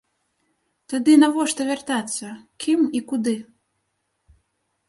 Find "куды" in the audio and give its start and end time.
3.13-3.37